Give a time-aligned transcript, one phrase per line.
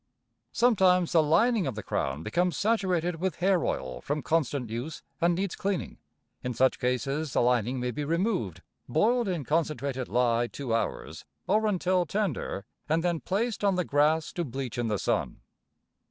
[0.51, 5.35] Sometimes, the lining of the crown becomes saturated with hair oil from constant use and
[5.35, 5.99] needs cleaning.
[6.43, 11.67] In such cases the lining may be removed, boiled in concentrated lye two hours, or
[11.67, 15.41] until tender, and then placed on the grass to bleach in the sun.